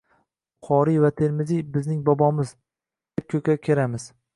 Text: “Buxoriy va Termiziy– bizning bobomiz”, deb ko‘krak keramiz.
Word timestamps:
“Buxoriy 0.63 0.97
va 1.03 1.11
Termiziy– 1.21 1.61
bizning 1.77 2.03
bobomiz”, 2.11 2.59
deb 3.21 3.33
ko‘krak 3.37 3.67
keramiz. 3.69 4.15